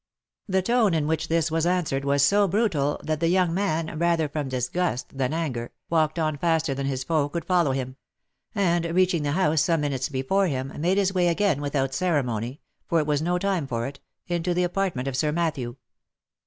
[0.49, 4.27] The tone in which this was answered was so brutal, that the young man, rather
[4.27, 7.97] from disgust than anger, walked on faster than his foe could follow him;
[8.55, 12.97] and reaching the house some minutes before him, made his way again without ceremony— for
[12.99, 15.75] it was no time for it— into the apartment of Sir Matthew.